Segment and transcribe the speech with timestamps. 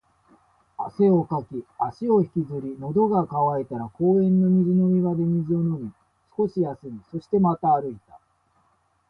[0.79, 5.93] 汗をかき、足を引きずり、喉が渇いたら公園の水飲み場で水を飲み、
[6.35, 8.19] 少し休み、そしてまた歩いた